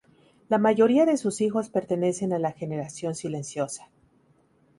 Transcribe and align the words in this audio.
La 0.49 0.57
mayoría 0.57 1.05
de 1.05 1.15
sus 1.15 1.41
hijos 1.41 1.69
pertenecen 1.69 2.33
a 2.33 2.39
la 2.39 2.53
Generación 2.53 3.13
Silenciosa. 3.13 3.91